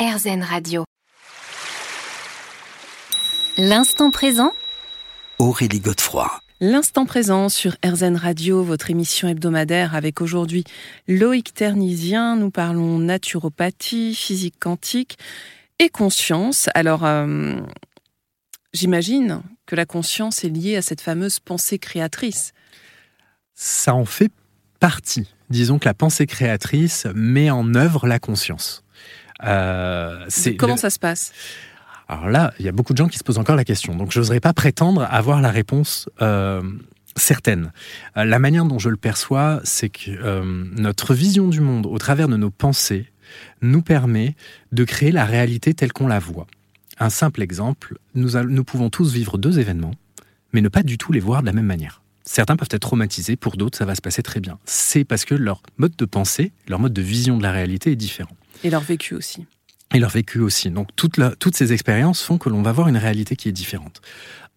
[0.00, 0.84] RZN Radio.
[3.58, 4.52] L'instant présent
[5.38, 6.40] Aurélie Godefroy.
[6.62, 10.64] L'instant présent sur RZN Radio, votre émission hebdomadaire avec aujourd'hui
[11.06, 12.36] Loïc Ternisien.
[12.36, 15.18] Nous parlons naturopathie, physique quantique
[15.78, 16.70] et conscience.
[16.72, 17.56] Alors, euh,
[18.72, 22.54] j'imagine que la conscience est liée à cette fameuse pensée créatrice.
[23.54, 24.32] Ça en fait
[24.78, 25.28] partie.
[25.50, 28.82] Disons que la pensée créatrice met en œuvre la conscience.
[29.44, 30.26] Euh,
[30.58, 31.32] Comment ça se passe?
[32.08, 33.94] Alors là, il y a beaucoup de gens qui se posent encore la question.
[33.94, 36.60] Donc, je n'oserais pas prétendre avoir la réponse euh,
[37.16, 37.72] certaine.
[38.16, 40.42] Euh, la manière dont je le perçois, c'est que euh,
[40.76, 43.06] notre vision du monde, au travers de nos pensées,
[43.62, 44.34] nous permet
[44.72, 46.48] de créer la réalité telle qu'on la voit.
[46.98, 49.94] Un simple exemple, nous, nous pouvons tous vivre deux événements,
[50.52, 52.02] mais ne pas du tout les voir de la même manière.
[52.24, 54.58] Certains peuvent être traumatisés, pour d'autres, ça va se passer très bien.
[54.64, 57.96] C'est parce que leur mode de pensée, leur mode de vision de la réalité est
[57.96, 58.36] différent.
[58.64, 59.46] Et leur vécu aussi
[59.92, 60.70] et leur vécu aussi.
[60.70, 64.00] Donc toutes ces expériences font que l'on va voir une réalité qui est différente.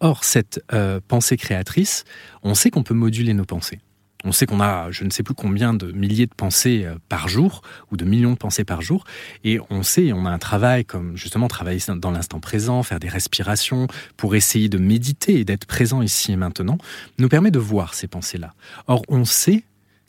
[0.00, 2.04] Or, cette euh, pensée créatrice,
[2.42, 3.80] on sait qu'on peut moduler nos pensées.
[4.24, 7.28] On sait qu'on a, je ne sais plus combien de milliers de pensées euh, par
[7.28, 9.04] jour ou de millions de pensées par jour,
[9.42, 13.08] et on sait, on a un travail comme justement travailler dans l'instant présent, faire des
[13.08, 16.78] respirations pour essayer de méditer et d'être présent ici et maintenant,
[17.18, 18.54] nous permet de voir ces pensées-là.
[18.86, 19.64] Or, on sait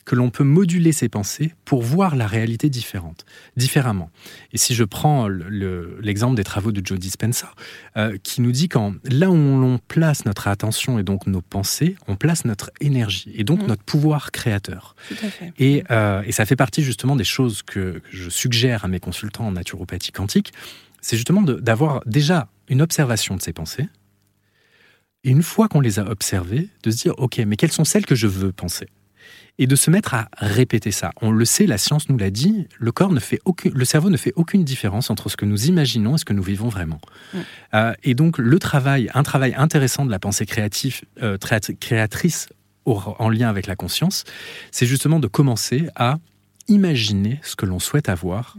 [0.06, 4.10] que l'on peut moduler ses pensées pour voir la réalité différente, différemment.
[4.52, 7.52] Et si je prends l'exemple des travaux de Joe Dispenza,
[7.98, 11.96] euh, qui nous dit qu'en là où l'on place notre attention et donc nos pensées,
[12.08, 13.68] on place notre énergie et donc mmh.
[13.68, 14.96] notre pouvoir créateur.
[15.58, 19.48] Et, euh, et, ça fait partie justement des choses que, je suggère à mes consultants
[19.48, 20.54] en naturopathie quantique,
[21.02, 23.88] c'est justement d'avoir déjà une observation de ces pensées,
[25.24, 28.06] et une fois qu'on les a observées, de se dire, OK, mais quelles sont celles
[28.06, 28.88] que je veux penser?
[29.60, 31.12] Et de se mettre à répéter ça.
[31.22, 33.40] On le sait, la science nous l'a dit, le corps ne fait
[33.72, 36.44] le cerveau ne fait aucune différence entre ce que nous imaginons et ce que nous
[36.44, 37.00] vivons vraiment.
[37.74, 41.38] Euh, et donc le travail, un travail intéressant de la pensée créative, euh,
[41.80, 42.50] créatrice
[42.86, 44.24] en lien avec la conscience,
[44.72, 46.18] c'est justement de commencer à
[46.68, 48.58] imaginer ce que l'on souhaite avoir,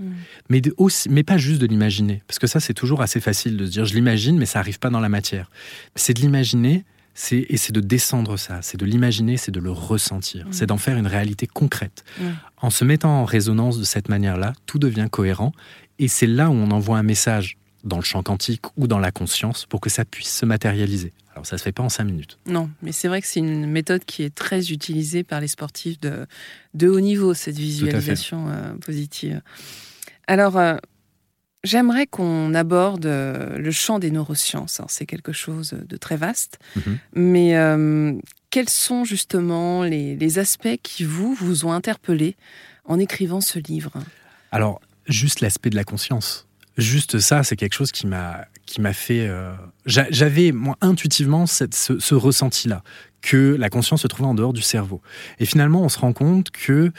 [0.49, 0.63] mais,
[1.09, 3.85] mais pas juste de l'imaginer, parce que ça c'est toujours assez facile de se dire
[3.85, 5.51] je l'imagine, mais ça n'arrive pas dans la matière.
[5.95, 6.85] C'est de l'imaginer
[7.31, 10.97] et c'est de descendre ça, c'est de l'imaginer, c'est de le ressentir, c'est d'en faire
[10.97, 12.05] une réalité concrète.
[12.57, 15.53] En se mettant en résonance de cette manière-là, tout devient cohérent
[15.99, 19.13] et c'est là où on envoie un message dans le champ quantique ou dans la
[19.13, 21.13] conscience pour que ça puisse se matérialiser.
[21.33, 22.39] Alors ça se fait pas en cinq minutes.
[22.47, 26.01] Non, mais c'est vrai que c'est une méthode qui est très utilisée par les sportifs
[26.01, 26.27] de,
[26.75, 29.43] de haut niveau, cette visualisation euh, positive.
[30.27, 30.77] Alors, euh,
[31.65, 34.83] J'aimerais qu'on aborde euh, le champ des neurosciences.
[34.89, 36.59] C'est quelque chose de très vaste.
[36.77, 36.99] Mhm.
[37.15, 38.13] Mais euh,
[38.51, 42.37] quels sont justement les, aspects qui vous, vous ont interpellé
[42.85, 43.93] en écrivant ce livre?
[44.53, 46.47] Alors, juste l'aspect de la conscience.
[46.77, 49.29] Juste ça, c'est quelque chose qui m'a qui m'a fait.
[49.29, 49.53] Euh,
[49.87, 52.83] j'avais moi intuitivement cette, ce, ce ressenti-là
[53.23, 55.01] que la conscience se trouvait en dehors du cerveau.
[55.39, 56.93] Et finalement, on se rend compte que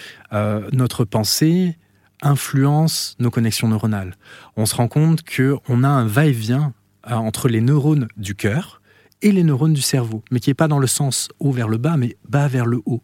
[0.72, 1.78] notre pensée
[2.22, 4.16] influence nos connexions neuronales.
[4.58, 6.74] On se rend compte qu'on a un va-et-vient
[7.08, 8.82] euh, entre les neurones du cœur
[9.26, 11.78] et les neurones du cerveau, mais qui n'est pas dans le sens haut vers le
[11.78, 13.02] bas, mais bas vers le haut.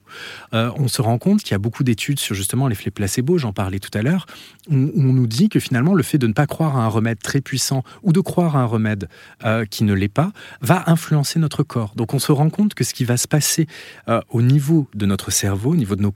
[0.53, 3.53] Euh, on se rend compte qu'il y a beaucoup d'études sur justement l'effet placebo, j'en
[3.53, 4.27] parlais tout à l'heure,
[4.69, 7.17] où, on nous dit que finalement le fait de ne pas croire à un remède
[7.19, 9.09] très puissant ou de croire à un remède
[9.45, 10.31] euh, qui ne l'est pas
[10.61, 11.93] va influencer notre corps.
[11.95, 13.65] Donc on se rend compte que ce qui va se passer
[14.07, 16.13] euh, au niveau de notre cerveau, au niveau de nos,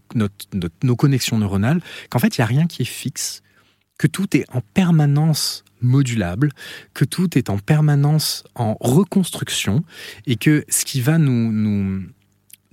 [0.83, 3.41] nos connexions neuronales, qu'en fait il n'y a rien qui est fixe,
[3.97, 6.51] que tout est en permanence modulable,
[6.93, 9.83] que tout est en permanence en reconstruction
[10.25, 12.03] et que ce qui va nous, nous,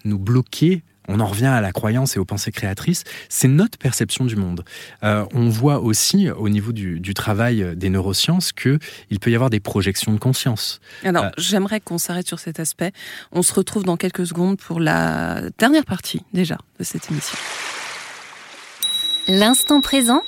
[0.05, 4.25] nous bloquer, on en revient à la croyance et aux pensées créatrices, c'est notre perception
[4.25, 4.65] du monde.
[5.03, 8.79] Euh, on voit aussi au niveau du, travail des neurosciences qu'il
[9.21, 10.81] peut y avoir des projections de conscience.
[11.05, 12.93] Alors, euh, j'aimerais qu'on s'arrête sur cet aspect.
[13.33, 17.37] On se retrouve dans quelques secondes pour la dernière partie déjà de cette émission.
[19.29, 20.23] L'instant présent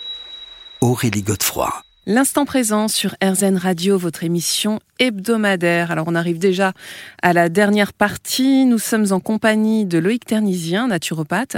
[0.80, 1.72] Aurélie Godefroy.
[2.06, 5.90] L'instant présent sur RZN Radio, votre émission hebdomadaire.
[5.90, 6.74] Alors on arrive déjà
[7.22, 8.66] à la dernière partie.
[8.66, 11.56] Nous sommes en compagnie de Loïc Ternisien, naturopathe,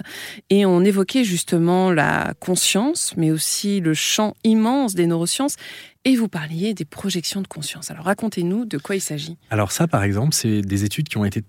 [0.49, 5.57] et on évoquait justement la conscience, mais aussi le champ immense des neurosciences.
[6.05, 7.91] Et vous parliez des projections de conscience.
[7.91, 9.37] Alors racontez-nous de quoi il s'agit.
[9.51, 11.43] Alors ça, par exemple, c'est des études qui ont été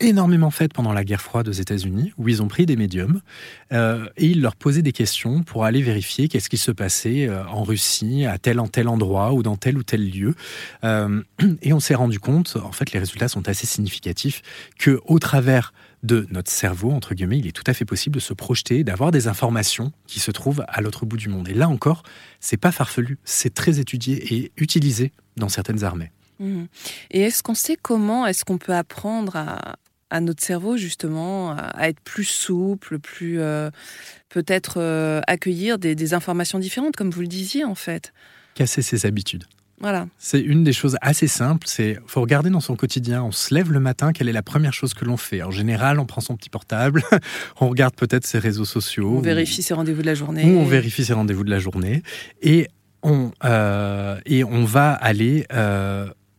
[0.00, 3.20] énormément faite pendant la guerre froide aux États-Unis, où ils ont pris des médiums
[3.72, 7.44] euh, et ils leur posaient des questions pour aller vérifier qu'est-ce qui se passait euh,
[7.46, 10.34] en Russie, à tel en tel endroit ou dans tel ou tel lieu.
[10.84, 11.22] Euh,
[11.62, 14.42] et on s'est rendu compte, en fait, les résultats sont assez significatifs,
[14.78, 15.72] que au travers
[16.02, 19.10] de notre cerveau, entre guillemets, il est tout à fait possible de se projeter, d'avoir
[19.10, 21.48] des informations qui se trouvent à l'autre bout du monde.
[21.48, 22.02] Et là encore,
[22.38, 26.12] c'est pas farfelu, c'est très étudié et utilisé dans certaines armées.
[26.40, 26.64] Mmh.
[27.10, 32.00] Et est-ce qu'on sait comment est-ce qu'on peut apprendre à, notre cerveau justement à, être
[32.00, 33.70] plus souple, plus euh,
[34.28, 38.12] peut-être euh, accueillir des, informations différentes, comme vous le disiez en fait?
[38.54, 39.44] Casser ses habitudes.
[39.78, 40.06] Voilà.
[40.16, 41.66] C'est une des choses assez simples.
[41.68, 43.22] C'est faut regarder dans son quotidien.
[43.22, 45.42] On se lève le matin, quelle est la première chose que l'on fait?
[45.42, 47.02] En général, on prend son petit portable,
[47.60, 49.16] on regarde peut-être ses réseaux sociaux.
[49.18, 50.44] On vérifie ses rendez-vous de la journée.
[50.44, 52.02] Ou on vérifie ses rendez-vous de la journée.
[52.40, 52.68] Et
[53.02, 55.46] on, euh, et on va aller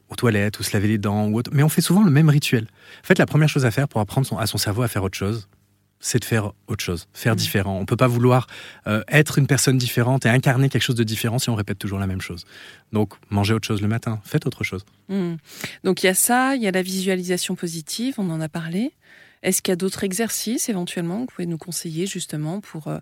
[0.09, 1.51] aux toilettes ou se laver les dents ou autre.
[1.53, 2.67] Mais on fait souvent le même rituel.
[3.03, 5.17] En fait, la première chose à faire pour apprendre à son cerveau à faire autre
[5.17, 5.47] chose,
[5.99, 7.37] c'est de faire autre chose, faire mmh.
[7.37, 7.77] différent.
[7.77, 8.47] On ne peut pas vouloir
[8.85, 11.99] euh, être une personne différente et incarner quelque chose de différent si on répète toujours
[11.99, 12.45] la même chose.
[12.93, 14.85] Donc, mangez autre chose le matin, faites autre chose.
[15.09, 15.35] Mmh.
[15.83, 18.91] Donc, il y a ça, il y a la visualisation positive, on en a parlé.
[19.43, 22.99] Est-ce qu'il y a d'autres exercices éventuellement que vous pouvez nous conseiller justement pour euh,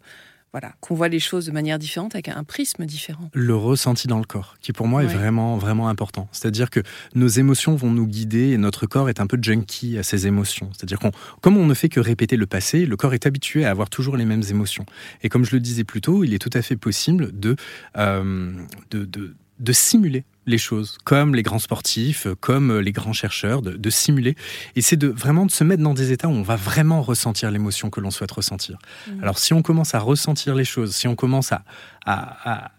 [0.55, 3.29] voilà, qu'on voit les choses de manière différente avec un prisme différent.
[3.33, 6.29] Le ressenti dans le corps, qui pour moi est vraiment vraiment important.
[6.31, 6.79] C'est-à-dire que
[7.13, 10.69] nos émotions vont nous guider et notre corps est un peu junkie à ces émotions.
[10.71, 11.11] C'est-à-dire qu'on,
[11.41, 14.15] comme on ne fait que répéter le passé, le corps est habitué à avoir toujours
[14.15, 14.85] les mêmes émotions.
[15.23, 17.57] Et comme je le disais plus tôt, il est tout à fait possible de,
[17.97, 18.53] euh,
[18.91, 23.89] de, de de simuler les choses, comme les grands sportifs, comme les grands chercheurs, de,
[23.89, 24.35] simuler.
[24.75, 27.51] Et c'est de vraiment de se mettre dans des états où on va vraiment ressentir
[27.51, 28.77] l'émotion que l'on souhaite ressentir.
[29.07, 29.21] Mmh.
[29.21, 31.63] Alors si on commence à ressentir les choses, si on commence à,
[32.05, 32.71] à,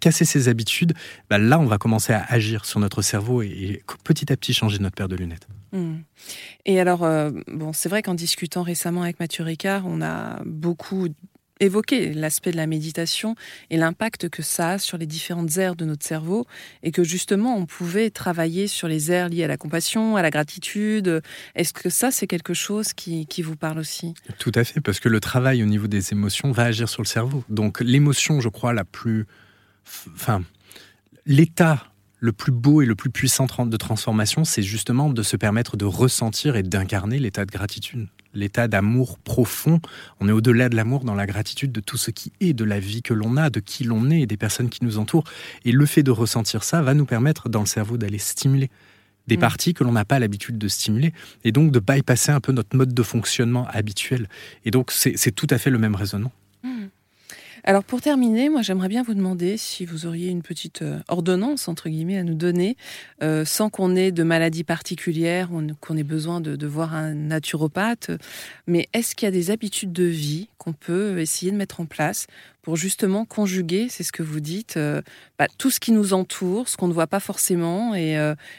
[0.00, 0.94] casser ses habitudes,
[1.30, 4.78] bah là on va commencer à agir sur notre cerveau et, petit à petit changer
[4.78, 5.46] notre paire de lunettes.
[5.72, 6.00] Mmh.
[6.66, 11.08] Et alors, euh, bon, c'est vrai qu'en discutant récemment avec Mathieu Ricard, on a beaucoup
[11.60, 13.34] évoquer l'aspect de la méditation
[13.70, 16.46] et l'impact que ça a sur les différentes aires de notre cerveau
[16.82, 20.30] et que justement on pouvait travailler sur les aires liées à la compassion, à la
[20.30, 21.22] gratitude.
[21.54, 24.14] Est-ce que ça c'est quelque chose qui, qui, vous parle aussi?
[24.38, 27.08] Tout à fait, parce que le travail au niveau des émotions va agir sur le
[27.08, 27.44] cerveau.
[27.48, 29.26] Donc l'émotion, je crois, la plus...
[30.14, 30.42] Enfin,
[31.26, 31.91] l'état
[32.22, 35.84] le plus beau et le plus puissant de transformation, c'est justement de se permettre de
[35.84, 39.78] ressentir et d'incarner l'état de gratitude l'état d'amour profond.
[40.18, 42.80] On est au-delà de l'amour dans la gratitude de tout ce qui est, de la
[42.80, 45.24] vie que l'on a, de qui l'on est et des personnes qui nous entourent.
[45.66, 48.70] Et le fait de ressentir ça va nous permettre dans le cerveau d'aller stimuler
[49.26, 49.40] des mm.
[49.40, 51.12] parties que l'on n'a pas l'habitude de stimuler,
[51.44, 54.28] et donc de bypasser un peu notre mode de fonctionnement habituel.
[54.64, 56.32] Et donc c'est tout à fait le même raisonnement.
[57.64, 61.68] Alors pour terminer, moi j'aimerais bien vous demander si vous auriez une petite euh, ordonnance
[61.68, 62.76] entre guillemets à nous donner,
[63.22, 65.48] euh, sans qu'on ait de maladie particulière,
[65.80, 68.10] qu'on ait besoin de, voir un naturopathe.
[68.66, 71.86] Mais est-ce qu'il y a des habitudes de vie qu'on peut essayer de mettre en
[71.86, 72.26] place
[72.62, 75.00] pour justement conjuguer, c'est ce que vous dites, euh,
[75.38, 78.16] bah, tout ce qui nous entoure, ce qu'on ne voit pas forcément, et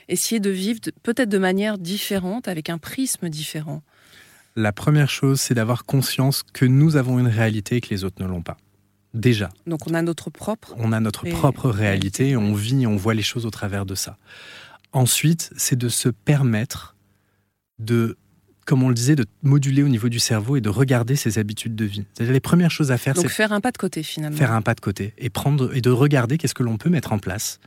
[0.07, 3.81] essayer de vivre peut-être de manière différente, avec un prisme différent?
[4.55, 8.21] La première chose, c'est d'avoir conscience que nous avons une réalité et que les autres
[8.21, 8.57] ne l'ont pas
[9.13, 9.49] déjà.
[9.67, 10.73] Donc on a notre propre.
[10.77, 14.17] On a notre propre réalité, on vit, on voit les choses au travers de ça.
[14.91, 16.95] Ensuite, c'est de se permettre
[17.79, 18.17] de,
[18.65, 21.75] comme on le disait, de moduler au niveau du cerveau et de regarder ses habitudes
[21.75, 22.05] de vie.
[22.13, 24.37] C'est-à-dire les premières choses à faire, c'est faire un pas de côté finalement.
[24.37, 27.11] Faire un pas de côté et prendre et de regarder qu'est-ce que l'on peut mettre
[27.11, 27.59] en place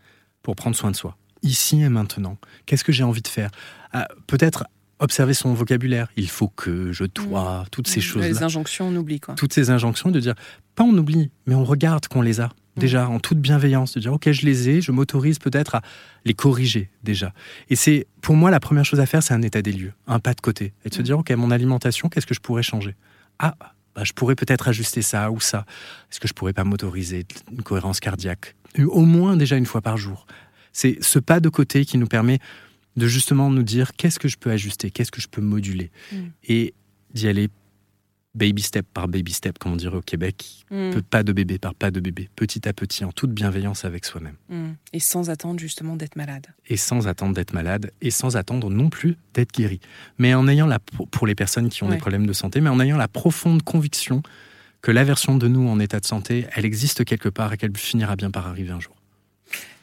[0.43, 2.39] pour prendre soin de soi ici et maintenant.
[2.67, 3.51] Qu'est-ce que j'ai envie de faire?
[3.93, 4.65] Ah, Peut-être
[4.99, 6.09] observer son vocabulaire.
[6.17, 7.69] Il faut que je dois, mmh.
[7.71, 8.03] toutes ces mmh.
[8.03, 8.29] choses-là.
[8.29, 9.35] Les injonctions, on oublie quoi.
[9.35, 10.35] Toutes ces injonctions de dire,
[10.75, 12.47] pas on oublie, mais on regarde qu'on les a.
[12.47, 12.81] Mmh.
[12.81, 15.83] Déjà, en toute bienveillance, de dire, ok, je les ai, je m'autorise peut-être à
[16.25, 17.33] les corriger déjà.
[17.71, 20.19] Et c'est, pour moi, la première chose à faire, c'est un état des lieux, un
[20.19, 20.73] pas de côté.
[20.85, 22.95] Et de se dire, ok, mon alimentation, qu'est-ce que je pourrais changer?
[23.39, 23.55] Ah,
[23.95, 25.65] bah, je pourrais peut-être ajuster ça ou ça.
[26.13, 28.55] Est-ce que je pourrais pas m'autoriser une cohérence cardiaque?
[28.79, 30.27] Au moins déjà une fois par jour.
[30.73, 32.39] C'est ce pas de côté qui nous permet
[32.97, 36.17] de justement nous dire qu'est-ce que je peux ajuster, qu'est-ce que je peux moduler, mm.
[36.49, 36.75] et
[37.13, 37.49] d'y aller
[38.37, 41.01] baby step par baby step, comme on dirait au Québec, mm.
[41.11, 44.37] pas de bébé par pas de bébé, petit à petit, en toute bienveillance avec soi-même.
[44.49, 44.73] Mm.
[44.93, 46.47] Et sans attendre justement d'être malade.
[46.69, 49.81] Et sans attendre d'être malade, et sans attendre non plus d'être guéri.
[50.19, 52.81] Mais en ayant la, pour les personnes qui ont des problèmes de santé, mais en
[52.81, 54.23] ayant la profonde conviction
[54.83, 57.77] que la version de nous en état de santé, elle existe quelque part et qu'elle
[57.77, 58.96] finira bien par arriver un jour.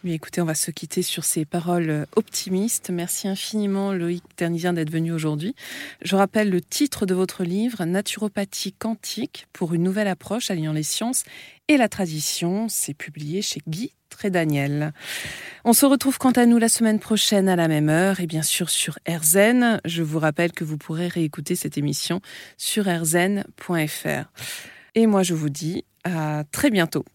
[0.04, 2.90] Mais écoutez, on va se quitter sur ces paroles optimistes.
[2.90, 5.56] Merci infiniment Loïc Ternisien d'être venu aujourd'hui.
[6.02, 10.84] Je rappelle le titre de votre livre, Naturopathie quantique pour une nouvelle approche alliant les
[10.84, 11.24] sciences
[11.70, 12.68] et la tradition.
[12.68, 14.92] C'est publié chez Guy Trédaniel.
[15.64, 18.44] On se retrouve quant à nous la semaine prochaine à la même heure et bien
[18.44, 19.80] sûr sur RZN.
[19.86, 22.20] Je vous rappelle que vous pourrez réécouter cette émission
[22.58, 24.26] sur rzn.fr.
[24.96, 27.06] Et moi je vous dis à très bientôt.